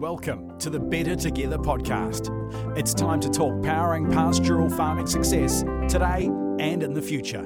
[0.00, 2.30] Welcome to the Better Together podcast.
[2.74, 6.24] It's time to talk powering pastoral farming success today
[6.58, 7.42] and in the future.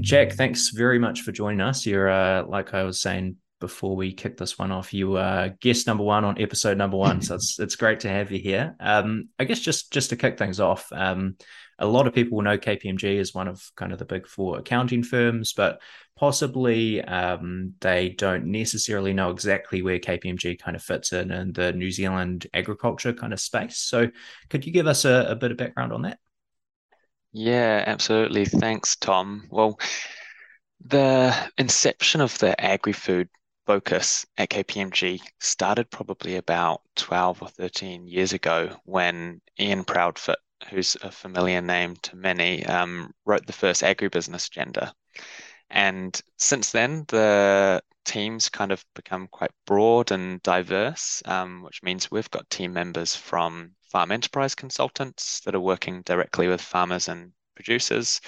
[0.00, 1.84] Jack, thanks very much for joining us.
[1.84, 5.86] You're, uh, like I was saying before we kick this one off, you are guest
[5.86, 7.22] number one on episode number one.
[7.22, 8.76] so it's it's great to have you here.
[8.80, 11.36] Um, I guess just just to kick things off, um,
[11.78, 15.02] a lot of people know KPMG as one of kind of the big four accounting
[15.02, 15.80] firms, but
[16.16, 21.72] possibly um, they don't necessarily know exactly where KPMG kind of fits in in the
[21.72, 23.78] New Zealand agriculture kind of space.
[23.78, 24.10] So,
[24.48, 26.18] could you give us a, a bit of background on that?
[27.32, 28.46] Yeah, absolutely.
[28.46, 29.46] Thanks, Tom.
[29.50, 29.78] Well,
[30.80, 33.28] the inception of the agri-food
[33.66, 40.36] focus at KPMG started probably about 12 or 13 years ago when Ian Proudfoot
[40.70, 44.92] who's a familiar name to many, um, wrote the first agribusiness agenda.
[45.70, 52.10] And since then, the teams kind of become quite broad and diverse, um, which means
[52.10, 57.32] we've got team members from farm enterprise consultants that are working directly with farmers and
[57.54, 58.20] producers,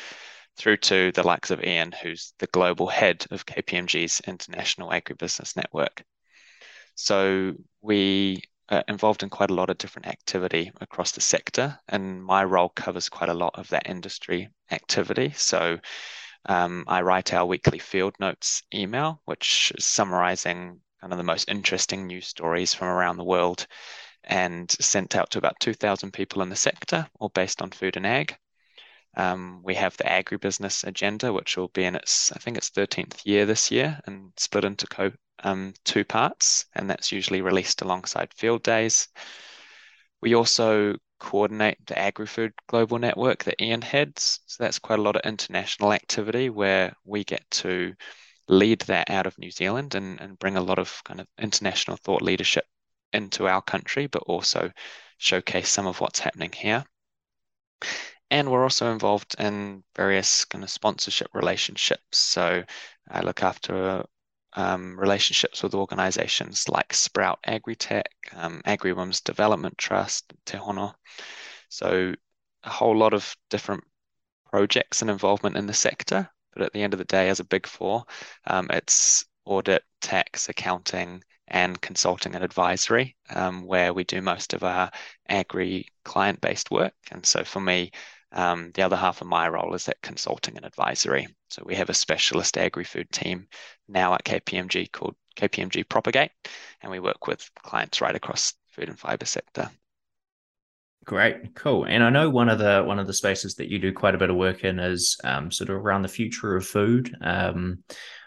[0.58, 6.04] through to the likes of Ian, who's the global head of KPMG's International Agribusiness Network.
[6.96, 12.22] So we uh, involved in quite a lot of different activity across the sector, and
[12.22, 15.32] my role covers quite a lot of that industry activity.
[15.36, 15.78] So
[16.46, 21.48] um, I write our weekly field notes email, which is summarizing kind of the most
[21.48, 23.66] interesting news stories from around the world
[24.24, 28.06] and sent out to about 2,000 people in the sector, all based on food and
[28.06, 28.36] ag.
[29.18, 33.26] Um, we have the agribusiness agenda, which will be in its, I think it's 13th
[33.26, 38.32] year this year and split into co um, two parts, and that's usually released alongside
[38.32, 39.08] field days.
[40.20, 44.40] We also coordinate the AgriFood Global Network that Ian heads.
[44.46, 47.94] So that's quite a lot of international activity where we get to
[48.48, 51.96] lead that out of New Zealand and, and bring a lot of kind of international
[51.96, 52.64] thought leadership
[53.12, 54.70] into our country, but also
[55.18, 56.84] showcase some of what's happening here.
[58.30, 62.18] And we're also involved in various kind of sponsorship relationships.
[62.18, 62.62] So
[63.10, 64.04] I look after
[64.54, 68.02] um, relationships with organizations like Sprout Agritech,
[68.34, 70.94] um, AgriWomen's Development Trust, Te Hono.
[71.68, 72.14] So
[72.64, 73.84] a whole lot of different
[74.50, 76.28] projects and involvement in the sector.
[76.52, 78.04] But at the end of the day, as a big four,
[78.46, 84.62] um, it's audit, tax, accounting, and consulting and advisory, um, where we do most of
[84.64, 84.90] our
[85.28, 86.92] agri client based work.
[87.10, 87.92] And so for me,
[88.32, 91.28] um, the other half of my role is that consulting and advisory.
[91.50, 93.48] So we have a specialist agri-food team
[93.88, 96.32] now at KPMG called KPMG Propagate,
[96.82, 99.70] and we work with clients right across food and fiber sector.
[101.04, 101.84] Great, cool.
[101.84, 104.18] And I know one of the one of the spaces that you do quite a
[104.18, 107.16] bit of work in is um, sort of around the future of food.
[107.22, 107.82] Um,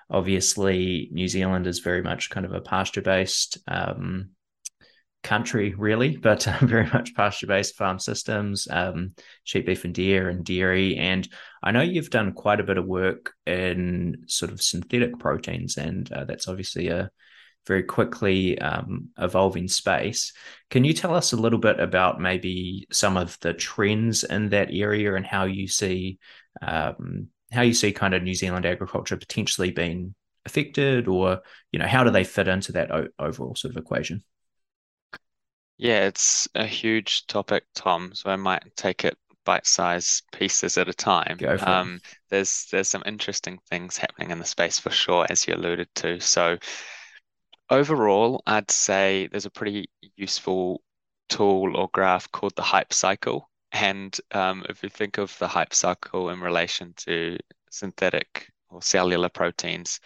[0.09, 4.31] obviously, New Zealand is very much kind of a pasture based um,
[5.23, 10.29] country, really, but uh, very much pasture based farm systems, um, sheep, beef, and deer,
[10.29, 10.97] and dairy.
[10.97, 11.27] And
[11.63, 16.11] I know you've done quite a bit of work in sort of synthetic proteins, and
[16.11, 17.09] uh, that's obviously a
[17.67, 20.33] very quickly um, evolving space.
[20.69, 24.69] Can you tell us a little bit about maybe some of the trends in that
[24.71, 26.17] area and how you see
[26.61, 30.15] um, how you see kind of New Zealand agriculture potentially being
[30.45, 34.23] affected, or you know how do they fit into that o- overall sort of equation?
[35.81, 38.13] Yeah, it's a huge topic, Tom.
[38.13, 41.37] So I might take it bite-sized pieces at a time.
[41.65, 41.99] Um.
[42.29, 46.19] There's there's some interesting things happening in the space for sure, as you alluded to.
[46.19, 46.57] So
[47.69, 50.81] overall, I'd say there's a pretty useful
[51.29, 53.49] tool or graph called the hype cycle.
[53.71, 57.37] And um, if you think of the hype cycle in relation to
[57.71, 59.99] synthetic or cellular proteins,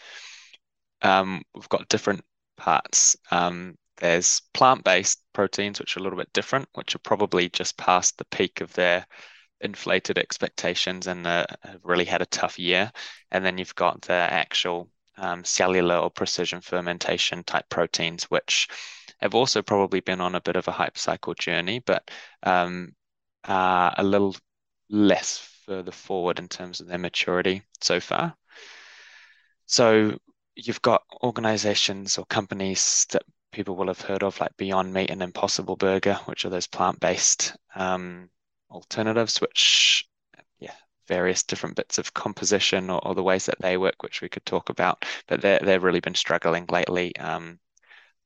[1.02, 2.24] um, we've got different
[2.58, 3.18] parts.
[3.30, 8.18] Um, there's plant-based proteins, which are a little bit different, which are probably just past
[8.18, 9.06] the peak of their
[9.62, 12.92] inflated expectations and uh, have really had a tough year.
[13.32, 18.68] And then you've got the actual um, cellular or precision fermentation type proteins, which
[19.20, 22.10] have also probably been on a bit of a hype cycle journey, but
[22.44, 22.94] um,
[23.46, 24.36] are a little
[24.90, 28.36] less further forward in terms of their maturity so far.
[29.66, 30.18] So
[30.56, 33.24] you've got organizations or companies that
[33.56, 37.56] people will have heard of, like Beyond Meat and Impossible Burger, which are those plant-based
[37.74, 38.30] um,
[38.70, 40.06] alternatives, which
[40.60, 40.74] yeah,
[41.08, 44.46] various different bits of composition or, or, the ways that they work, which we could
[44.46, 45.06] talk about.
[45.28, 47.16] But they they've really been struggling lately.
[47.16, 47.60] Um,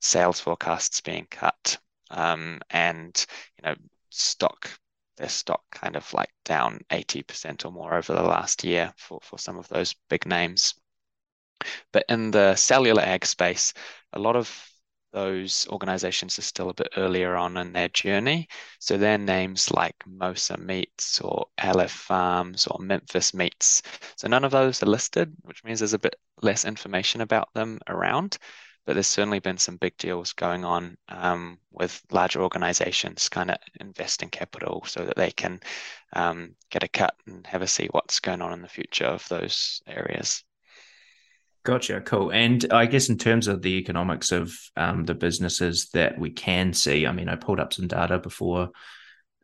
[0.02, 1.78] sales forecasts being cut,
[2.10, 3.26] um, and
[3.58, 3.76] you know
[4.10, 4.72] stock
[5.18, 9.38] their stock kind of like down 80% or more over the last year for, for
[9.38, 10.74] some of those big names.
[11.92, 13.74] But in the cellular ag space,
[14.14, 14.50] a lot of
[15.12, 18.48] those organizations are still a bit earlier on in their journey.
[18.80, 23.82] So they're names like Mosa Meats or Aleph Farms or Memphis Meats.
[24.16, 27.80] So none of those are listed, which means there's a bit less information about them
[27.88, 28.38] around.
[28.86, 33.58] But there's certainly been some big deals going on um, with larger organizations kind of
[33.80, 35.60] investing capital so that they can
[36.14, 39.28] um, get a cut and have a see what's going on in the future of
[39.28, 40.44] those areas.
[41.64, 42.02] Gotcha.
[42.02, 42.32] Cool.
[42.32, 46.74] And I guess in terms of the economics of um, the businesses that we can
[46.74, 48.70] see, I mean, I pulled up some data before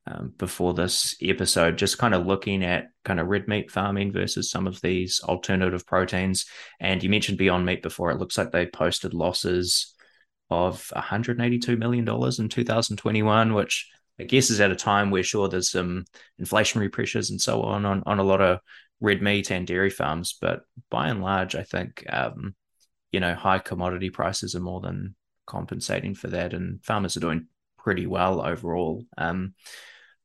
[0.07, 4.51] um, before this episode, just kind of looking at kind of red meat farming versus
[4.51, 6.45] some of these alternative proteins.
[6.79, 8.12] And you mentioned Beyond Meat before.
[8.12, 9.95] It looks like they posted losses
[10.51, 13.89] of 182 million dollars in 2021, which
[14.19, 16.06] I guess is at a time where sure there's some
[16.39, 18.59] inflationary pressures and so on on, on a lot of
[19.01, 20.38] red meat and dairy farms.
[20.39, 22.56] But by and large, I think um,
[23.12, 25.15] you know high commodity prices are more than
[25.45, 27.47] compensating for that, and farmers are doing
[27.77, 29.06] pretty well overall.
[29.18, 29.53] Um,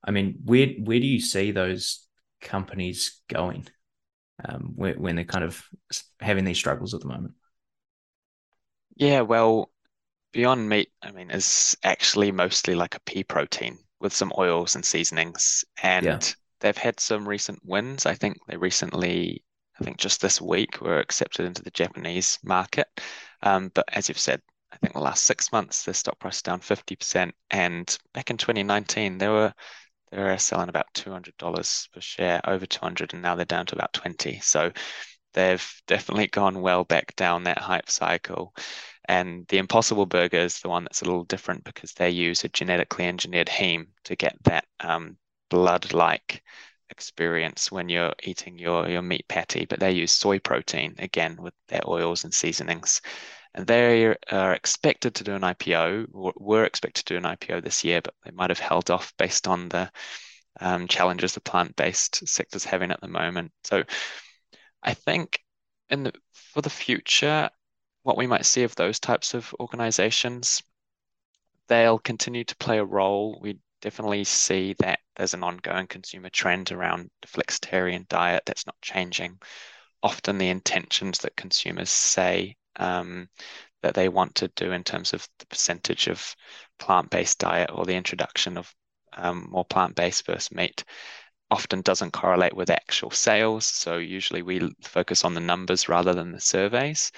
[0.05, 2.07] I mean, where where do you see those
[2.41, 3.67] companies going
[4.45, 5.63] um, when, when they're kind of
[6.21, 7.35] having these struggles at the moment?
[8.97, 9.71] Yeah, well,
[10.33, 14.85] Beyond Meat, I mean, is actually mostly like a pea protein with some oils and
[14.85, 16.21] seasonings, and yeah
[16.61, 18.07] they've had some recent wins.
[18.07, 19.45] I think they recently,
[19.81, 22.87] I think just this week, were accepted into the Japanese market.
[23.43, 24.41] Um, but as you've said,
[24.73, 27.33] I think the last six months, their stock price is down 50%.
[27.51, 29.53] And back in 2019, they were
[30.11, 33.93] they were selling about $200 per share, over 200, and now they're down to about
[33.93, 34.41] 20.
[34.41, 34.73] So
[35.35, 38.53] they've definitely gone well back down that hype cycle.
[39.09, 42.49] And the Impossible Burger is the one that's a little different because they use a
[42.49, 45.17] genetically engineered heme to get that um,
[45.51, 46.43] blood-like
[46.91, 51.55] experience when you're eating your your meat patty, but they use soy protein again with
[51.69, 53.01] their oils and seasonings.
[53.55, 57.85] And they are expected to do an IPO, were expected to do an IPO this
[57.85, 59.91] year, but they might have held off based on the
[60.61, 63.53] um, challenges the plant-based sector's having at the moment.
[63.65, 63.85] So
[64.83, 65.41] I think
[65.89, 67.51] in the, for the future,
[68.03, 70.63] what we might see of those types of organizations,
[71.69, 73.41] they'll continue to play a role.
[73.43, 78.77] We definitely see that there's an ongoing consumer trend around the flexitarian diet that's not
[78.83, 79.39] changing.
[80.03, 83.29] Often the intentions that consumers say um,
[83.83, 86.35] that they want to do in terms of the percentage of
[86.79, 88.73] plant-based diet or the introduction of
[89.17, 90.85] um, more plant-based versus meat
[91.51, 93.67] often doesn't correlate with actual sales.
[93.67, 97.11] So usually we focus on the numbers rather than the surveys.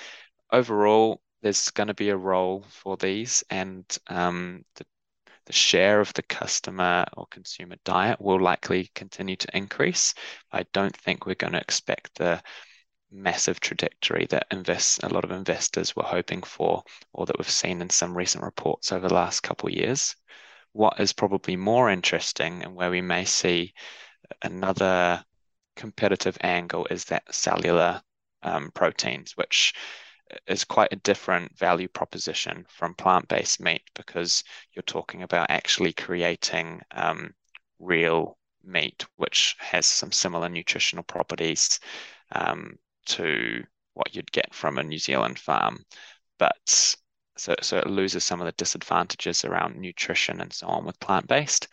[0.50, 4.84] Overall, there's going to be a role for these, and um, the
[5.46, 10.14] the share of the customer or consumer diet will likely continue to increase.
[10.52, 12.42] I don't think we're going to expect the
[13.10, 17.82] massive trajectory that invest, a lot of investors were hoping for or that we've seen
[17.82, 20.16] in some recent reports over the last couple of years.
[20.72, 23.74] What is probably more interesting and where we may see
[24.40, 25.24] another
[25.76, 28.02] competitive angle is that cellular
[28.42, 29.74] um, proteins, which
[30.46, 36.80] is quite a different value proposition from plant-based meat because you're talking about actually creating
[36.92, 37.32] um,
[37.78, 41.80] real meat, which has some similar nutritional properties
[42.32, 43.62] um, to
[43.94, 45.84] what you'd get from a New Zealand farm,
[46.38, 46.96] but
[47.36, 51.68] so so it loses some of the disadvantages around nutrition and so on with plant-based.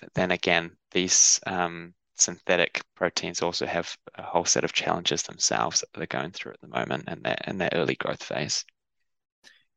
[0.00, 5.80] But then again, these um, synthetic proteins also have a whole set of challenges themselves
[5.80, 8.64] that they're going through at the moment in their in their early growth phase.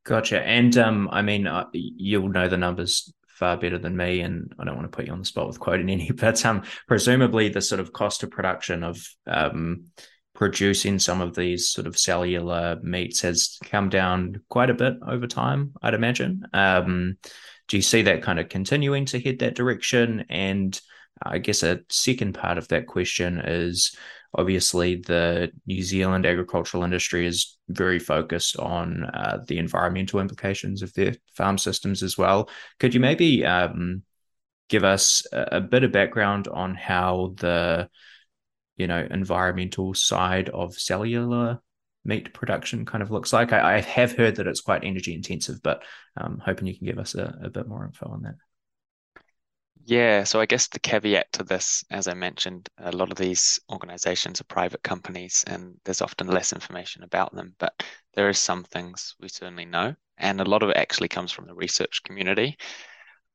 [0.05, 0.41] Gotcha.
[0.41, 4.65] And um, I mean, uh, you'll know the numbers far better than me, and I
[4.65, 7.61] don't want to put you on the spot with quoting any, but um, presumably the
[7.61, 9.85] sort of cost of production of um,
[10.33, 15.27] producing some of these sort of cellular meats has come down quite a bit over
[15.27, 16.43] time, I'd imagine.
[16.53, 17.17] Um,
[17.67, 20.25] do you see that kind of continuing to head that direction?
[20.29, 20.79] And
[21.23, 23.95] I guess a second part of that question is
[24.33, 30.93] obviously the New Zealand agricultural industry is very focused on uh, the environmental implications of
[30.93, 32.49] their farm systems as well.
[32.79, 34.03] Could you maybe um,
[34.69, 37.89] give us a, bit of background on how the
[38.77, 41.59] you know environmental side of cellular
[42.05, 43.51] meat production kind of looks like?
[43.51, 45.83] I, I have heard that it's quite energy intensive, but
[46.15, 48.35] I'm um, hoping you can give us a, a bit more info on that.
[49.89, 53.59] Yeah, so I guess the caveat to this, as I mentioned, a lot of these
[53.71, 57.73] organizations are private companies and there's often less information about them, but
[58.13, 59.95] there is some things we certainly know.
[60.17, 62.57] And a lot of it actually comes from the research community.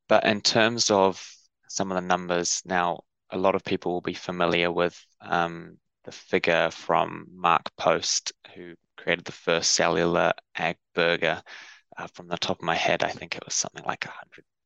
[0.08, 1.20] But in terms of
[1.68, 2.62] some of the numbers.
[2.64, 8.32] Now, a lot of people will be familiar with um, the figure from Mark Post,
[8.54, 11.42] who created the first cellular ag burger.
[11.96, 14.06] Uh, from the top of my head, I think it was something like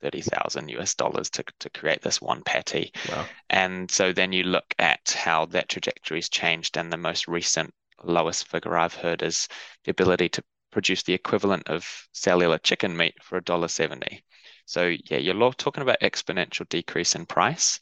[0.00, 2.92] 130,000 US dollars to, to create this one patty.
[3.08, 3.26] Wow.
[3.50, 7.72] And so then you look at how that trajectory's changed, and the most recent
[8.04, 9.48] lowest figure I've heard is
[9.84, 14.20] the ability to produce the equivalent of cellular chicken meat for $1.70.
[14.66, 17.80] So yeah, you're talking about exponential decrease in price,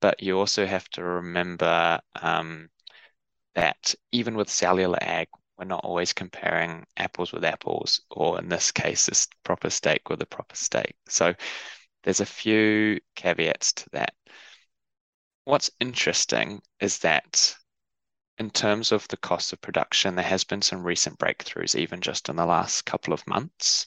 [0.00, 2.70] but you also have to remember um,
[3.54, 5.28] that even with cellular ag,
[5.62, 10.20] we're not always comparing apples with apples, or in this case, this proper steak with
[10.20, 10.96] a proper steak.
[11.06, 11.34] So
[12.02, 14.12] there's a few caveats to that.
[15.44, 17.54] What's interesting is that
[18.38, 22.28] in terms of the cost of production, there has been some recent breakthroughs, even just
[22.28, 23.86] in the last couple of months.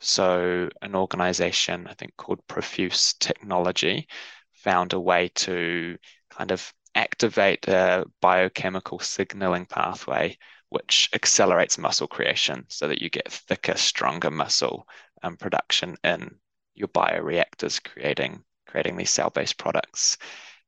[0.00, 4.08] So an organization, I think called Profuse Technology,
[4.54, 5.96] found a way to
[6.30, 10.36] kind of activate a biochemical signaling pathway
[10.72, 14.88] which accelerates muscle creation so that you get thicker, stronger muscle
[15.22, 16.34] um, production in
[16.74, 20.16] your bioreactors, creating creating these cell-based products.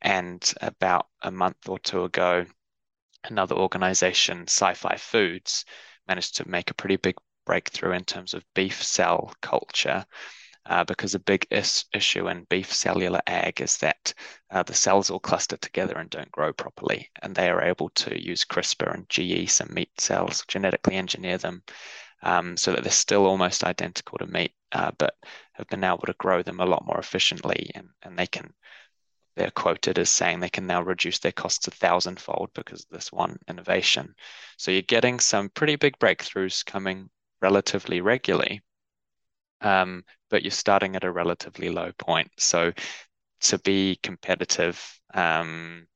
[0.02, 2.44] And about a month or two ago,
[3.24, 5.64] another organization, Sci-Fi Foods,
[6.06, 7.14] managed to make a pretty big
[7.46, 10.04] breakthrough in terms of beef cell culture
[10.66, 14.14] uh, because a big is- issue in beef cellular ag is that
[14.50, 17.10] uh, the cells all cluster together and don't grow properly.
[17.22, 21.62] And they are able to use CRISPR and GE some meat cells, genetically engineer them
[22.22, 25.14] um, so that they're still almost identical to meat, uh, but
[25.52, 27.70] have been able to grow them a lot more efficiently.
[27.74, 28.54] And, and they can,
[29.36, 33.12] they're quoted as saying they can now reduce their costs a thousandfold because of this
[33.12, 34.14] one innovation.
[34.56, 37.10] So you're getting some pretty big breakthroughs coming
[37.42, 38.62] relatively regularly
[39.64, 42.30] um, but you're starting at a relatively low point.
[42.38, 42.72] So
[43.42, 44.80] to be competitive,
[45.12, 45.86] um,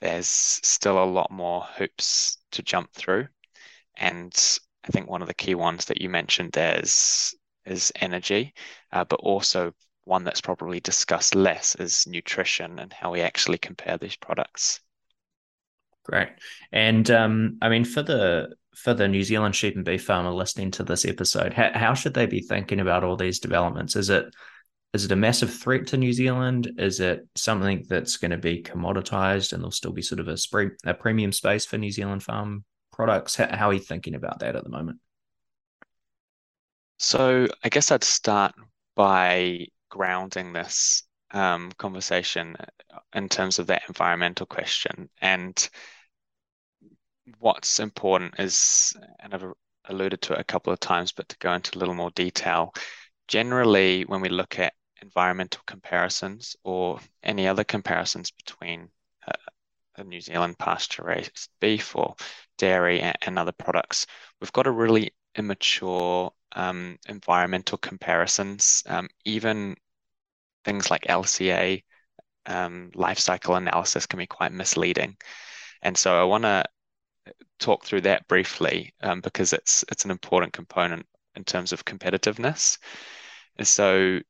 [0.00, 3.26] there's still a lot more hoops to jump through.
[3.96, 4.32] And
[4.84, 8.54] I think one of the key ones that you mentioned there is, is energy,
[8.92, 9.72] uh, but also
[10.04, 14.80] one that's probably discussed less is nutrition and how we actually compare these products.
[16.04, 16.28] Great.
[16.70, 20.70] And um, I mean, for the for the New Zealand sheep and beef farmer listening
[20.72, 23.96] to this episode, how, how should they be thinking about all these developments?
[23.96, 24.34] Is it
[24.92, 26.70] is it a massive threat to New Zealand?
[26.78, 30.36] Is it something that's going to be commoditized and there'll still be sort of a,
[30.88, 33.34] a premium space for New Zealand farm products?
[33.34, 35.00] How, how are you thinking about that at the moment?
[36.98, 38.54] So I guess I'd start
[38.94, 41.02] by grounding this
[41.32, 42.56] um, conversation
[43.12, 45.10] in terms of that environmental question.
[45.20, 45.68] And
[47.38, 49.44] what's important is, and I've
[49.86, 52.72] alluded to it a couple of times, but to go into a little more detail,
[53.28, 58.88] generally, when we look at environmental comparisons or any other comparisons between
[59.28, 59.32] uh,
[59.96, 62.14] a New Zealand pasture raised beef or
[62.58, 64.06] dairy and, and, other products,
[64.40, 68.82] we've got a really immature um, environmental comparisons.
[68.86, 69.76] Um, even
[70.64, 71.82] things like LCA
[72.46, 75.16] um, life cycle analysis can be quite misleading.
[75.82, 76.64] And so I want to
[77.58, 82.78] talk through that briefly um, because it's it's an important component in terms of competitiveness.
[83.56, 84.20] And so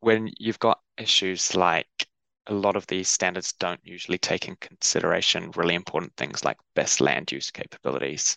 [0.00, 2.08] when you've got issues like
[2.46, 7.00] a lot of these standards don't usually take in consideration really important things like best
[7.00, 8.36] land use capabilities.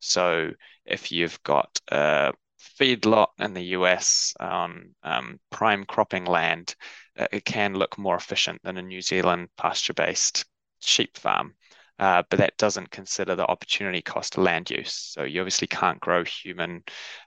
[0.00, 0.50] So
[0.84, 2.32] if you've got a
[2.80, 6.74] feedlot in the US on um, prime cropping land,
[7.16, 10.44] uh, it can look more efficient than a New Zealand pasture-based
[10.80, 11.54] sheep farm.
[12.02, 14.92] Uh, but that doesn't consider the opportunity cost of land use.
[14.92, 16.82] So you obviously can't grow human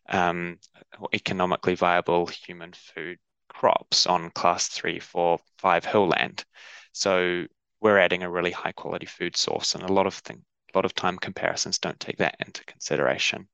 [0.10, 0.60] um,
[1.00, 3.18] or economically viable human food
[3.48, 6.44] crops on class three, four, five hill land.
[6.92, 7.46] So
[7.80, 10.84] we're adding a really high quality food source, and a lot of thing, a lot
[10.84, 13.48] of time comparisons don't take that into consideration.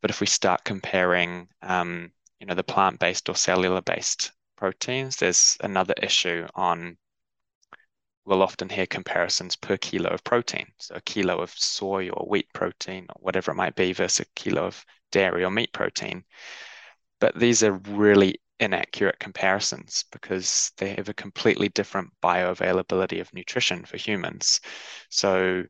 [0.00, 5.94] But if we start comparing, um, you know, the plant-based or cellular-based proteins, there's another
[6.00, 6.98] issue on
[8.24, 10.66] we'll often hear comparisons per kilo of protein.
[10.78, 14.40] So a kilo of soy or wheat protein or whatever it might be versus a
[14.40, 16.24] kilo of dairy or meat protein.
[17.20, 23.84] But these are really inaccurate comparisons because they have a completely different bioavailability of nutrition
[23.84, 24.60] for humans.
[25.10, 25.64] So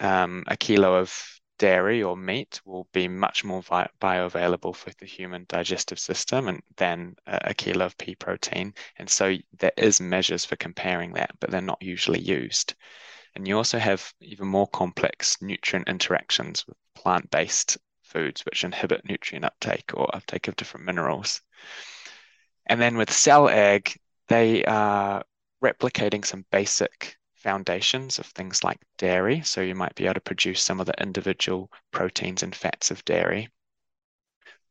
[0.00, 1.14] um, a kilo of
[1.62, 7.14] dairy or meat will be much more bioavailable for the human digestive system and than
[7.28, 8.74] a kilo of pea protein.
[8.98, 12.74] And so there is measures for comparing that, but they're not usually used.
[13.36, 19.44] And you also have even more complex nutrient interactions with plant-based foods, which inhibit nutrient
[19.44, 21.42] uptake or uptake of different minerals.
[22.66, 25.22] And then with cell ag, they are
[25.62, 29.42] replicating some basic foundations of things like dairy.
[29.42, 33.04] So you might be able to produce some of the individual proteins and fats of
[33.04, 33.48] dairy.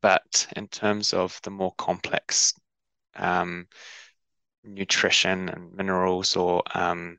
[0.01, 2.54] But in terms of the more complex
[3.16, 3.68] um,
[4.63, 7.18] nutrition and minerals, or um,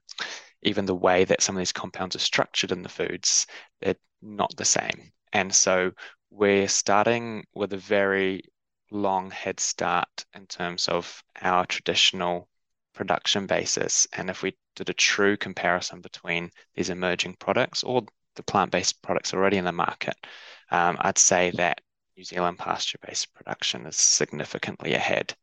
[0.62, 3.46] even the way that some of these compounds are structured in the foods,
[3.80, 5.12] they're not the same.
[5.32, 5.92] And so
[6.30, 8.42] we're starting with a very
[8.90, 12.48] long head start in terms of our traditional
[12.94, 14.06] production basis.
[14.12, 18.02] And if we did a true comparison between these emerging products or
[18.36, 20.16] the plant-based products already in the market,
[20.70, 21.80] um, I'd say that
[22.16, 25.34] New Zealand pasture-based production is significantly ahead.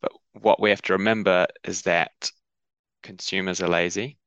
[0.00, 2.30] But what we have to remember is that
[3.02, 4.18] consumers are lazy.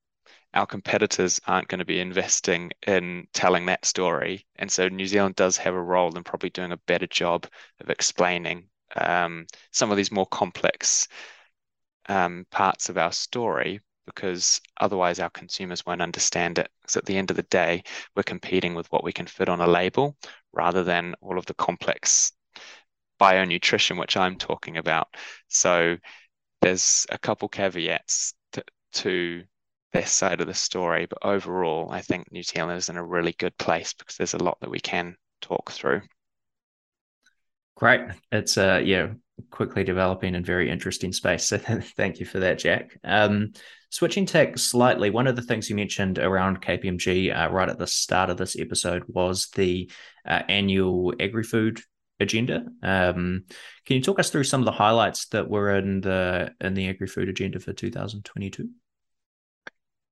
[0.54, 4.46] Our competitors aren't going to be investing in telling that story.
[4.56, 7.46] And so New Zealand does have a role in probably doing a better job
[7.82, 11.08] of explaining um, some of these more complex
[12.08, 16.70] um, parts of our story because otherwise our consumers won't understand it.
[16.82, 17.84] Because at the end of the day,
[18.16, 20.16] we're competing with what we can fit on a label
[20.54, 22.32] rather than all of the complex
[23.18, 25.08] bio nutrition, which I'm talking about.
[25.48, 25.98] So
[26.62, 29.44] there's a couple caveats to, to
[29.94, 33.34] this side of the story, but overall, I think New Zealand is in a really
[33.34, 36.02] good place because there's a lot that we can talk through.
[37.76, 38.02] Great.
[38.32, 39.14] It's uh yeah,
[39.52, 41.46] quickly developing and very interesting space.
[41.48, 41.58] So
[41.98, 42.98] thank you for that, Jack.
[43.04, 43.54] Um,
[43.90, 47.88] switching tack slightly, one of the things you mentioned around KPMG uh, right at the
[47.88, 49.90] start of this episode was the
[50.26, 51.82] uh, annual agri-food
[52.20, 52.66] agenda.
[52.82, 53.44] Um,
[53.86, 56.90] can you talk us through some of the highlights that were in the in the
[56.90, 58.70] agri-food agenda for 2022?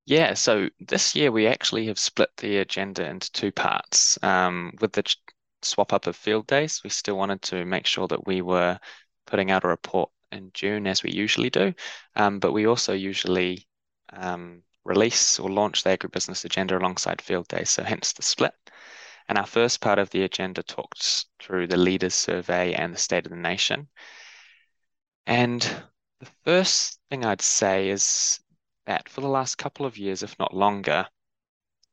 [0.06, 4.20] Yeah, so this year we actually have split the agenda into two parts.
[4.22, 5.16] Um, with the
[5.62, 8.78] swap up of field days, we still wanted to make sure that we were
[9.26, 11.74] putting out a report in June as we usually do,
[12.16, 13.68] um, but we also usually
[14.12, 18.54] um, release or launch the agribusiness agenda alongside field day, so hence the split.
[19.30, 23.26] And our first part of the agenda talks through the leaders survey and the state
[23.26, 23.88] of the nation.
[25.26, 25.62] And
[26.20, 28.40] the first thing I'd say is
[28.86, 31.08] that for the last couple of years, if not longer,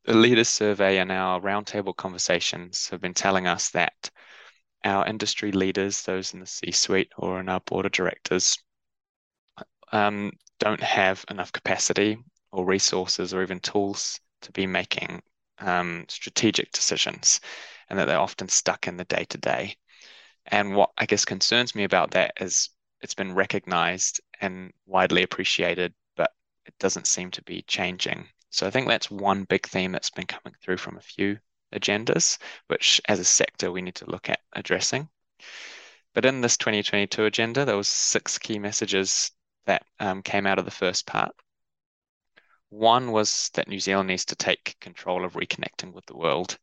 [0.04, 4.10] the leaders survey and our roundtable conversations have been telling us that
[4.84, 8.58] our industry leaders, those in the C-suite or in our board of directors,
[9.92, 12.18] um, don't have enough capacity
[12.52, 15.22] or resources or even tools to be making
[15.58, 17.40] um, strategic decisions,
[17.88, 19.76] and that they're often stuck in the day to day.
[20.46, 22.70] And what I guess concerns me about that is
[23.02, 26.30] it's been recognized and widely appreciated, but
[26.66, 28.26] it doesn't seem to be changing.
[28.50, 31.38] So I think that's one big theme that's been coming through from a few
[31.72, 35.08] agendas, which as a sector we need to look at addressing.
[36.14, 39.30] But in this 2022 agenda, there was six key messages
[39.66, 41.34] that um, came out of the first part.
[42.70, 46.58] One was that New Zealand needs to take control of reconnecting with the world.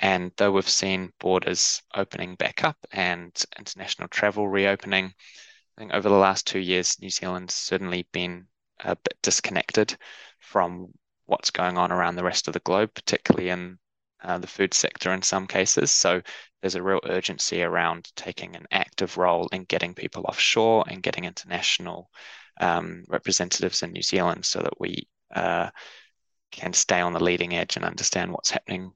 [0.00, 5.14] And though we've seen borders opening back up and international travel reopening,
[5.76, 8.48] I think over the last two years, New Zealand's certainly been
[8.80, 9.96] a bit disconnected
[10.40, 10.92] from
[11.26, 13.78] what's going on around the rest of the globe, particularly in
[14.22, 15.90] uh, the food sector in some cases.
[15.90, 16.22] So
[16.60, 21.24] there's a real urgency around taking an active role in getting people offshore and getting
[21.24, 22.10] international
[22.60, 25.70] um, representatives in New Zealand so that we uh,
[26.50, 28.92] can stay on the leading edge and understand what's happening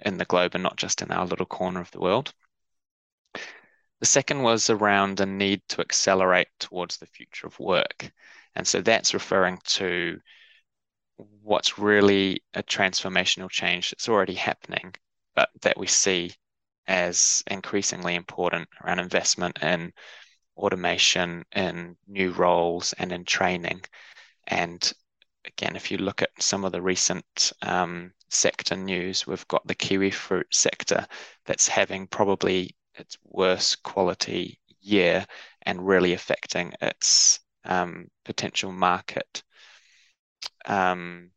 [0.00, 2.32] in the globe and not just in our little corner of the world.
[4.00, 8.10] The second was around a need to accelerate towards the future of work.
[8.54, 10.18] And so that's referring to
[11.42, 14.94] what's really a transformational change that's already happening,
[15.34, 16.32] but that we see
[16.86, 19.92] as increasingly important around investment in
[20.56, 23.80] automation, in new roles, and in training.
[24.46, 24.92] And
[25.44, 29.74] again, if you look at some of the recent um, sector news, we've got the
[29.74, 31.06] kiwi fruit sector
[31.46, 35.26] that's having probably its worst quality year
[35.62, 39.42] and really affecting its um, potential market
[40.66, 41.30] um,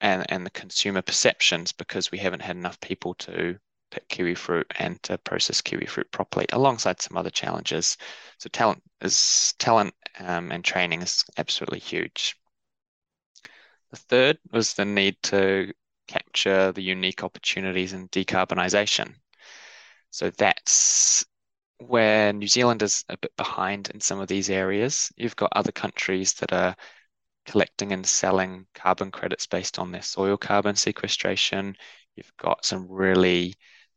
[0.00, 3.58] and and the consumer perceptions because we haven't had enough people to
[3.90, 7.96] pick kiwi fruit and to process kiwi fruit properly, alongside some other challenges.
[8.38, 12.36] So talent is talent um, and training is absolutely huge.
[13.90, 15.72] The third was the need to
[16.08, 19.14] capture the unique opportunities in decarbonisation.
[20.10, 21.24] So that's
[21.78, 25.12] where New Zealand is a bit behind in some of these areas.
[25.16, 26.76] You've got other countries that are
[27.46, 31.76] collecting and selling carbon credits based on their soil carbon sequestration.
[32.16, 33.54] You've got some really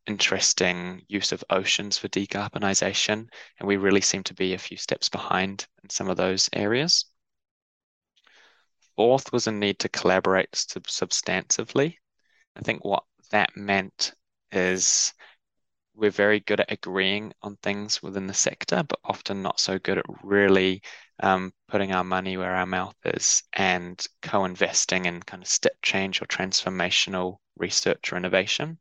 [0.07, 3.27] interesting use of oceans for decarbonisation,
[3.59, 7.05] and we really seem to be a few steps behind in some of those areas.
[8.95, 11.95] fourth was a need to collaborate substantively.
[12.55, 14.13] I think what that meant
[14.51, 15.13] is
[15.99, 19.97] we're very good at agreeing on things within the sector, but often not so good
[19.97, 20.81] at really
[21.21, 26.21] um, putting our money where our mouth is and co-investing in kind of step change
[26.21, 28.79] or transformational research or innovation.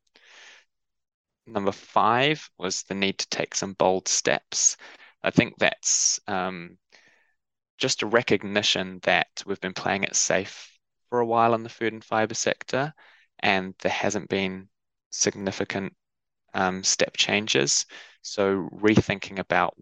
[1.47, 4.77] Number five was the need to take some bold steps.
[5.23, 6.79] I think that's um,
[7.79, 10.71] just a recognition that we've been playing it safe
[11.09, 12.93] for a while in the food and fiber sector,
[13.41, 14.69] and there hasn't been
[15.11, 15.95] significant
[16.55, 17.87] um, step changes.
[18.23, 19.77] So rethinking about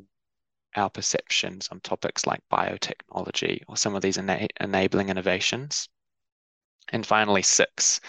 [0.75, 5.89] our perceptions on topics like biotechnology or some of these ena enabling innovations.
[6.93, 8.01] And finally, six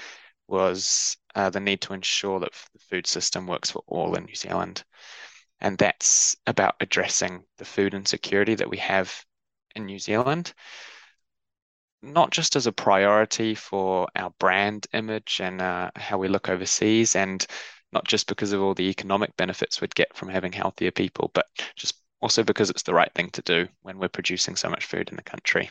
[0.48, 4.36] was uh, the need to ensure that the food system works for all in New
[4.36, 4.84] Zealand.
[5.60, 9.26] And that's about addressing the food insecurity that we have
[9.76, 10.54] in New Zealand,
[12.02, 17.16] not just as a priority for our brand image and uh, how we look overseas,
[17.16, 17.46] and
[17.92, 21.48] not just because of all the economic benefits we'd get from having healthier people, but
[21.76, 25.10] just also because it's the right thing to do when we're producing so much food
[25.10, 25.70] in the country.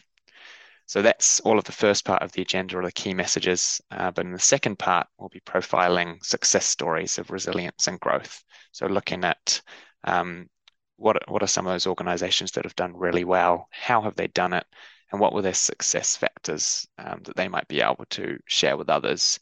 [0.87, 3.81] So that's all of the first part of the agenda or the key messages.
[3.91, 8.45] Uh, but in the second part, we'll be profiling success stories of resilience and growth.
[8.71, 9.61] So looking at
[10.05, 10.49] um,
[10.97, 13.67] what, what are some of those organizations that have done really well?
[13.73, 14.65] How have they done it?
[15.11, 18.89] And what were their success factors um, that they might be able to share with
[18.89, 19.41] others?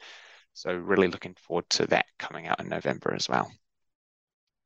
[0.55, 3.51] So really looking forward to that coming out in November as well.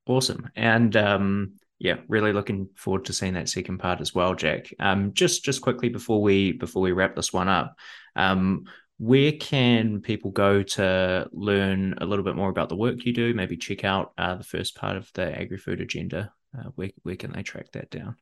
[0.06, 0.50] Awesome.
[0.54, 4.72] And um, yeah, really looking forward to seeing that second part as well, Jack.
[4.78, 7.76] Um, just just quickly before we before we wrap this one up,
[8.16, 8.64] um,
[8.98, 13.32] where can people go to learn a little bit more about the work you do?
[13.32, 16.32] Maybe check out uh, the first part of the agri-food agenda.
[16.56, 18.16] Uh, where where can they track that down?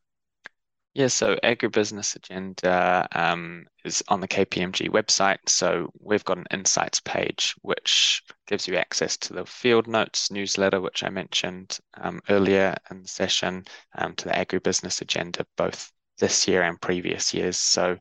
[0.96, 5.36] Yeah, so agribusiness agenda um, is on the KPMG website.
[5.46, 10.80] So we've got an insights page which gives you access to the field notes newsletter,
[10.80, 16.48] which I mentioned um, earlier in the session, um, to the agribusiness agenda, both this
[16.48, 17.58] year and previous years.
[17.58, 17.98] So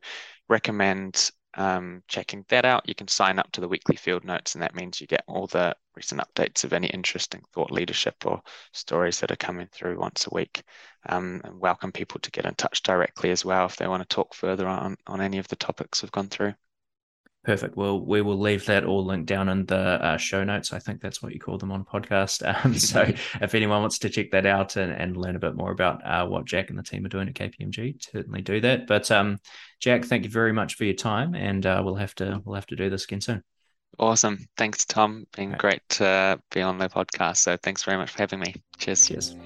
[0.48, 2.88] recommend um, checking that out.
[2.88, 5.46] You can sign up to the weekly field notes, and that means you get all
[5.46, 10.26] the recent updates of any interesting thought leadership or stories that are coming through once
[10.26, 10.62] a week.
[11.08, 14.14] Um, and welcome people to get in touch directly as well if they want to
[14.14, 16.54] talk further on, on any of the topics we've gone through.
[17.46, 17.76] Perfect.
[17.76, 20.72] Well, we will leave that all linked down in the uh, show notes.
[20.72, 22.42] I think that's what you call them on podcast.
[22.64, 23.02] Um, so
[23.40, 26.26] if anyone wants to check that out and, and learn a bit more about uh,
[26.26, 28.86] what Jack and the team are doing at KPMG, certainly do that.
[28.86, 29.38] But um,
[29.78, 32.66] Jack, thank you very much for your time, and uh, we'll have to we'll have
[32.66, 33.44] to do this again soon.
[33.98, 34.46] Awesome.
[34.56, 35.26] Thanks, Tom.
[35.36, 35.58] Been right.
[35.58, 37.38] great to be on the podcast.
[37.38, 38.54] So thanks very much for having me.
[38.78, 39.06] Cheers.
[39.06, 39.36] Cheers.